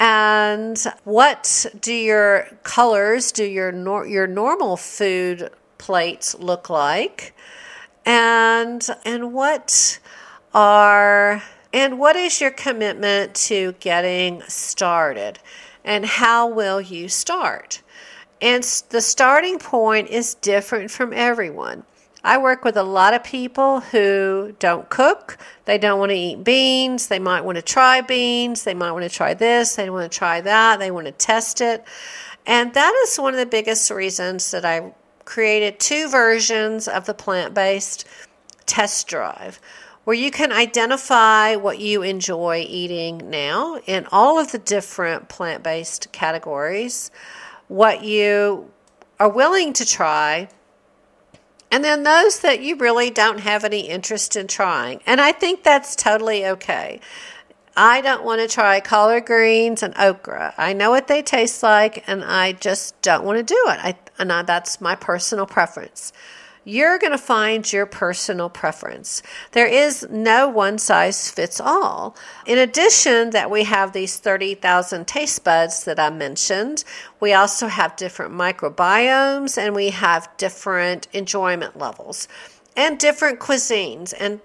and 0.00 0.82
what 1.04 1.66
do 1.78 1.92
your 1.92 2.48
colors, 2.62 3.32
do 3.32 3.44
your 3.44 3.70
nor- 3.70 4.06
your 4.06 4.26
normal 4.26 4.78
food 4.78 5.50
plates 5.76 6.34
look 6.38 6.70
like? 6.70 7.34
And 8.06 8.84
and 9.04 9.34
what 9.34 10.00
are 10.54 11.42
and 11.72 11.98
what 11.98 12.16
is 12.16 12.40
your 12.40 12.50
commitment 12.50 13.34
to 13.34 13.72
getting 13.80 14.42
started? 14.48 15.38
And 15.84 16.04
how 16.04 16.48
will 16.48 16.80
you 16.80 17.08
start? 17.08 17.82
And 18.40 18.64
the 18.90 19.00
starting 19.00 19.58
point 19.58 20.08
is 20.08 20.34
different 20.34 20.90
from 20.90 21.12
everyone. 21.12 21.84
I 22.22 22.36
work 22.36 22.64
with 22.64 22.76
a 22.76 22.82
lot 22.82 23.14
of 23.14 23.24
people 23.24 23.80
who 23.80 24.54
don't 24.58 24.88
cook. 24.90 25.38
They 25.64 25.78
don't 25.78 25.98
want 25.98 26.10
to 26.10 26.16
eat 26.16 26.44
beans. 26.44 27.06
They 27.06 27.18
might 27.18 27.42
want 27.42 27.56
to 27.56 27.62
try 27.62 28.02
beans. 28.02 28.64
They 28.64 28.74
might 28.74 28.92
want 28.92 29.04
to 29.04 29.08
try 29.08 29.32
this. 29.32 29.76
They 29.76 29.88
want 29.88 30.10
to 30.10 30.18
try 30.18 30.40
that. 30.42 30.78
They 30.78 30.90
want 30.90 31.06
to 31.06 31.12
test 31.12 31.60
it. 31.60 31.84
And 32.46 32.74
that 32.74 32.94
is 33.04 33.16
one 33.18 33.32
of 33.32 33.40
the 33.40 33.46
biggest 33.46 33.90
reasons 33.90 34.50
that 34.50 34.64
I 34.64 34.92
created 35.24 35.78
two 35.78 36.08
versions 36.08 36.88
of 36.88 37.06
the 37.06 37.14
plant 37.14 37.54
based 37.54 38.06
test 38.66 39.06
drive 39.06 39.60
where 40.10 40.18
you 40.18 40.32
can 40.32 40.50
identify 40.50 41.54
what 41.54 41.78
you 41.78 42.02
enjoy 42.02 42.66
eating 42.68 43.30
now 43.30 43.78
in 43.86 44.04
all 44.10 44.40
of 44.40 44.50
the 44.50 44.58
different 44.58 45.28
plant 45.28 45.62
based 45.62 46.10
categories, 46.10 47.12
what 47.68 48.02
you 48.02 48.68
are 49.20 49.28
willing 49.28 49.72
to 49.72 49.86
try 49.86 50.48
and 51.70 51.84
then 51.84 52.02
those 52.02 52.40
that 52.40 52.60
you 52.60 52.74
really 52.74 53.10
don't 53.10 53.38
have 53.38 53.62
any 53.62 53.82
interest 53.82 54.34
in 54.34 54.48
trying. 54.48 55.00
And 55.06 55.20
I 55.20 55.30
think 55.30 55.62
that's 55.62 55.94
totally 55.94 56.44
okay. 56.44 56.98
I 57.76 58.00
don't 58.00 58.24
want 58.24 58.40
to 58.40 58.48
try 58.48 58.80
collard 58.80 59.26
greens 59.26 59.84
and 59.84 59.94
okra. 59.96 60.54
I 60.58 60.72
know 60.72 60.90
what 60.90 61.06
they 61.06 61.22
taste 61.22 61.62
like, 61.62 62.02
and 62.08 62.24
I 62.24 62.50
just 62.50 63.00
don't 63.00 63.24
want 63.24 63.38
to 63.38 63.44
do 63.44 63.62
it. 63.68 63.78
I, 63.80 63.96
and 64.18 64.32
I, 64.32 64.42
that's 64.42 64.80
my 64.80 64.96
personal 64.96 65.46
preference 65.46 66.12
you're 66.64 66.98
going 66.98 67.12
to 67.12 67.18
find 67.18 67.72
your 67.72 67.86
personal 67.86 68.48
preference. 68.48 69.22
There 69.52 69.66
is 69.66 70.06
no 70.10 70.48
one 70.48 70.78
size 70.78 71.30
fits 71.30 71.60
all. 71.60 72.16
In 72.46 72.58
addition 72.58 73.30
that 73.30 73.50
we 73.50 73.64
have 73.64 73.92
these 73.92 74.18
30,000 74.18 75.06
taste 75.06 75.44
buds 75.44 75.84
that 75.84 75.98
I 75.98 76.10
mentioned, 76.10 76.84
we 77.18 77.32
also 77.32 77.68
have 77.68 77.96
different 77.96 78.32
microbiomes 78.32 79.56
and 79.56 79.74
we 79.74 79.90
have 79.90 80.28
different 80.36 81.08
enjoyment 81.12 81.78
levels 81.78 82.28
and 82.76 82.98
different 82.98 83.40
cuisines 83.40 84.14
and 84.18 84.40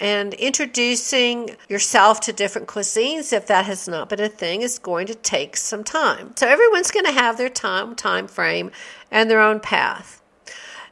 and 0.00 0.34
introducing 0.34 1.54
yourself 1.68 2.18
to 2.18 2.32
different 2.32 2.66
cuisines 2.66 3.32
if 3.32 3.46
that 3.46 3.66
has 3.66 3.86
not 3.86 4.08
been 4.08 4.18
a 4.20 4.28
thing 4.28 4.62
is 4.62 4.80
going 4.80 5.06
to 5.06 5.14
take 5.14 5.56
some 5.56 5.84
time. 5.84 6.34
So 6.36 6.48
everyone's 6.48 6.90
going 6.90 7.06
to 7.06 7.12
have 7.12 7.38
their 7.38 7.48
time 7.48 7.94
time 7.94 8.26
frame 8.26 8.72
and 9.12 9.30
their 9.30 9.40
own 9.40 9.60
path. 9.60 10.21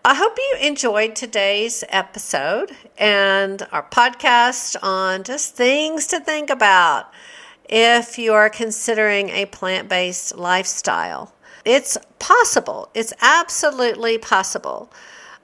I 0.02 0.14
hope 0.14 0.38
you 0.38 0.66
enjoyed 0.66 1.14
today's 1.14 1.84
episode 1.90 2.72
and 2.96 3.66
our 3.70 3.82
podcast 3.82 4.74
on 4.82 5.24
just 5.24 5.56
things 5.56 6.06
to 6.06 6.20
think 6.20 6.48
about 6.48 7.12
if 7.68 8.18
you 8.18 8.32
are 8.32 8.48
considering 8.48 9.28
a 9.28 9.44
plant 9.44 9.90
based 9.90 10.38
lifestyle. 10.38 11.34
It's 11.66 11.98
possible, 12.18 12.88
it's 12.94 13.12
absolutely 13.20 14.16
possible. 14.16 14.90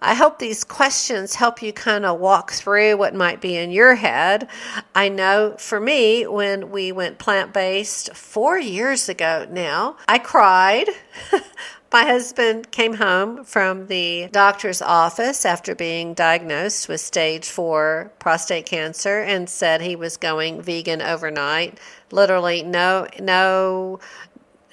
I 0.00 0.14
hope 0.14 0.38
these 0.38 0.64
questions 0.64 1.34
help 1.34 1.60
you 1.60 1.72
kind 1.74 2.06
of 2.06 2.18
walk 2.18 2.52
through 2.52 2.96
what 2.96 3.14
might 3.14 3.42
be 3.42 3.56
in 3.56 3.70
your 3.70 3.94
head. 3.94 4.48
I 4.94 5.10
know 5.10 5.56
for 5.58 5.80
me, 5.80 6.26
when 6.26 6.70
we 6.70 6.92
went 6.92 7.18
plant 7.18 7.52
based 7.52 8.14
four 8.14 8.58
years 8.58 9.10
ago 9.10 9.46
now, 9.50 9.96
I 10.08 10.18
cried. 10.18 10.88
My 11.92 12.02
husband 12.02 12.70
came 12.72 12.94
home 12.94 13.44
from 13.44 13.86
the 13.86 14.28
doctor's 14.32 14.82
office 14.82 15.44
after 15.44 15.74
being 15.74 16.14
diagnosed 16.14 16.88
with 16.88 17.00
stage 17.00 17.48
four 17.48 18.10
prostate 18.18 18.66
cancer 18.66 19.20
and 19.20 19.48
said 19.48 19.80
he 19.80 19.94
was 19.94 20.16
going 20.16 20.62
vegan 20.62 21.00
overnight. 21.00 21.78
Literally, 22.10 22.62
no, 22.62 23.06
no, 23.20 24.00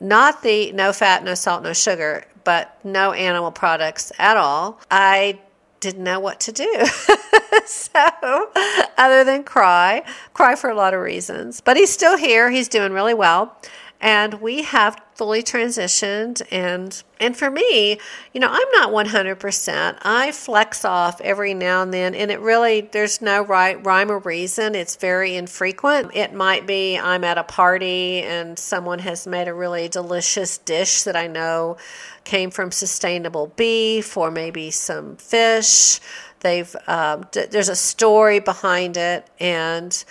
not 0.01 0.41
the 0.41 0.71
no 0.71 0.91
fat, 0.91 1.23
no 1.23 1.35
salt, 1.35 1.63
no 1.63 1.73
sugar, 1.73 2.25
but 2.43 2.77
no 2.83 3.13
animal 3.13 3.51
products 3.51 4.11
at 4.17 4.35
all. 4.35 4.79
I 4.89 5.39
didn't 5.79 6.03
know 6.03 6.19
what 6.19 6.39
to 6.41 6.51
do. 6.51 6.85
so, 7.65 8.49
other 8.97 9.23
than 9.23 9.43
cry, 9.43 10.03
cry 10.33 10.55
for 10.55 10.69
a 10.69 10.75
lot 10.75 10.93
of 10.93 11.01
reasons. 11.01 11.61
But 11.61 11.77
he's 11.77 11.91
still 11.91 12.17
here. 12.17 12.49
He's 12.49 12.67
doing 12.67 12.91
really 12.91 13.13
well 13.13 13.55
and 14.03 14.41
we 14.41 14.63
have 14.63 15.01
fully 15.15 15.41
transitioned. 15.41 16.41
And 16.51 17.01
and 17.19 17.37
for 17.37 17.49
me 17.49 17.97
you 18.33 18.41
know 18.41 18.49
i'm 18.51 18.67
not 18.73 18.89
100% 18.91 19.97
i 20.01 20.31
flex 20.33 20.83
off 20.83 21.21
every 21.21 21.53
now 21.53 21.81
and 21.81 21.93
then 21.93 22.13
and 22.13 22.29
it 22.29 22.39
really 22.41 22.81
there's 22.81 23.21
no 23.21 23.41
right 23.41 23.83
rhyme 23.85 24.11
or 24.11 24.19
reason. 24.19 24.75
It's 24.75 24.97
very 24.97 25.35
infrequent. 25.35 26.11
It 26.13 26.33
might 26.33 26.67
be 26.67 26.97
i'm 26.99 27.23
at 27.23 27.37
a 27.37 27.43
party 27.43 28.21
and 28.21 28.59
someone 28.59 28.99
has 28.99 29.25
made 29.25 29.47
a 29.47 29.53
really 29.53 29.87
delicious 29.87 30.57
dish 30.57 31.03
that 31.03 31.15
i 31.15 31.27
know 31.27 31.77
came 32.23 32.51
from 32.51 32.71
sustainable 32.71 33.47
beef 33.55 34.17
or 34.17 34.31
maybe 34.31 34.71
some 34.71 35.15
fish. 35.17 35.99
They've 36.41 36.75
um, 36.87 37.25
d- 37.31 37.45
there's 37.49 37.69
a 37.69 37.75
story 37.75 38.39
behind 38.39 38.97
it. 38.97 39.27
And 39.39 40.03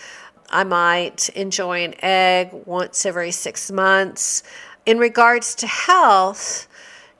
I 0.52 0.64
might 0.64 1.28
enjoy 1.30 1.84
an 1.84 1.94
egg 2.02 2.50
once 2.66 3.06
every 3.06 3.30
six 3.30 3.70
months. 3.70 4.42
In 4.84 4.98
regards 4.98 5.54
to 5.56 5.66
health, 5.66 6.68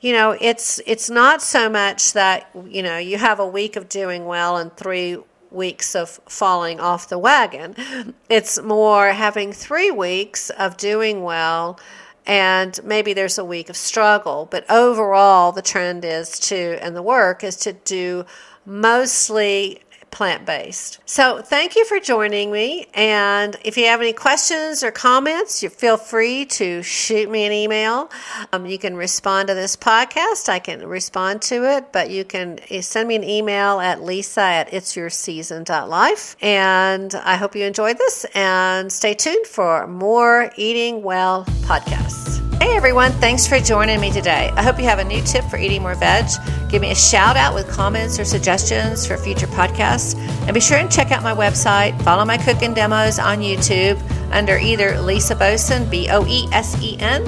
you 0.01 0.13
know, 0.13 0.37
it's 0.41 0.81
it's 0.87 1.09
not 1.09 1.43
so 1.43 1.69
much 1.69 2.13
that 2.13 2.51
you 2.67 2.83
know 2.83 2.99
you 2.99 3.19
have 3.19 3.41
a 3.41 3.47
week 3.47 3.77
of 3.77 3.89
doing 3.89 4.27
well 4.27 4.57
and 4.57 4.77
three 4.77 5.17
weeks 5.51 5.95
of 5.95 6.09
falling 6.27 6.81
off 6.81 7.09
the 7.09 7.19
wagon. 7.19 8.15
It's 8.29 8.61
more 8.61 9.09
having 9.09 9.53
three 9.53 9.91
weeks 9.91 10.51
of 10.51 10.77
doing 10.77 11.23
well 11.23 11.79
and 12.27 12.79
maybe 12.85 13.13
there's 13.15 13.39
a 13.39 13.45
week 13.45 13.69
of 13.69 13.77
struggle. 13.77 14.47
But 14.51 14.69
overall, 14.71 15.53
the 15.53 15.63
trend 15.63 16.05
is 16.05 16.39
to, 16.41 16.79
and 16.81 16.95
the 16.95 17.03
work 17.03 17.43
is 17.43 17.57
to 17.59 17.73
do 17.73 18.25
mostly 18.65 19.83
plant 20.13 20.47
based. 20.47 21.01
So, 21.07 21.43
thank 21.43 21.75
you 21.75 21.85
for 21.85 21.99
joining 21.99 22.53
me. 22.53 22.87
And 22.95 23.57
if 23.65 23.77
you 23.77 23.87
have 23.87 24.01
any 24.01 24.13
questions 24.13 24.85
or 24.85 24.93
comments, 24.93 25.63
you 25.63 25.69
feel 25.69 25.97
free 25.97 26.45
to 26.47 26.83
shoot 26.83 27.29
me 27.29 27.45
an 27.45 27.53
email. 27.53 28.11
Um, 28.53 28.67
you 28.67 28.79
can 28.79 28.95
respond 28.95 29.49
to 29.49 29.55
this 29.55 29.75
podcast. 29.75 30.49
I 30.49 30.61
can 30.61 30.87
respond 30.87 31.43
to 31.43 31.65
it, 31.77 31.93
but 31.93 32.11
you 32.11 32.25
can 32.25 32.61
eh, 32.71 32.81
send 32.83 33.09
me 33.09 33.17
an 33.17 33.25
email 33.25 33.81
at 33.81 34.03
lisa 34.03 34.43
at 34.43 34.71
itsyourseason.life. 34.71 36.37
And 36.41 37.15
I 37.15 37.37
hope 37.37 37.57
you 37.57 37.65
enjoyed 37.65 37.99
this 37.99 38.25
and 38.35 38.93
stay 38.93 39.15
tuned 39.15 39.47
for 39.47 39.87
more 39.87 40.53
Eating 40.57 41.03
Well 41.03 41.45
podcasts. 41.63 42.22
Hey 42.63 42.77
everyone, 42.77 43.11
thanks 43.11 43.45
for 43.45 43.59
joining 43.59 44.01
me 44.01 44.13
today. 44.13 44.53
I 44.55 44.63
hope 44.63 44.79
you 44.79 44.85
have 44.85 45.01
a 45.01 45.05
new 45.05 45.21
tip 45.23 45.45
for 45.47 45.57
eating 45.57 45.83
more 45.83 45.97
veg. 45.97 46.27
Give 46.69 46.81
me 46.81 46.93
a 46.93 46.95
shout 46.95 47.37
out 47.37 47.57
with 47.57 47.69
comments 47.69 48.21
or 48.21 48.25
suggestions 48.25 49.05
for 49.05 49.17
future 49.17 49.49
podcasts. 49.49 50.17
And 50.47 50.55
be 50.55 50.61
sure 50.61 50.79
and 50.79 50.89
check 50.89 51.11
out 51.11 51.25
my 51.25 51.35
website, 51.35 52.01
follow 52.03 52.25
my 52.25 52.39
cooking 52.39 52.73
demos 52.73 53.19
on 53.19 53.41
YouTube 53.41 54.01
under 54.31 54.59
either 54.59 54.97
Lisa 55.01 55.35
Boesen, 55.35 55.91
B 55.91 56.09
O 56.09 56.25
E 56.25 56.47
S 56.53 56.81
E 56.81 56.97
N, 57.01 57.23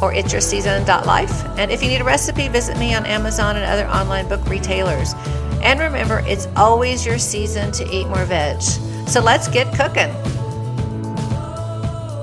or 0.00 0.14
itsyourseason.life. 0.14 1.44
And 1.58 1.70
if 1.70 1.82
you 1.82 1.90
need 1.90 2.00
a 2.00 2.04
recipe, 2.04 2.48
visit 2.48 2.78
me 2.78 2.94
on 2.94 3.04
Amazon 3.04 3.56
and 3.56 3.66
other 3.66 3.86
online 3.88 4.26
book 4.26 4.42
retailers. 4.48 5.12
And 5.60 5.78
remember, 5.80 6.20
it's 6.20 6.48
always 6.56 7.04
your 7.04 7.18
season 7.18 7.72
to 7.72 7.86
eat 7.94 8.06
more 8.06 8.24
veg. 8.24 8.62
So 9.06 9.20
let's 9.20 9.48
get 9.48 9.70
cooking. 9.74 10.14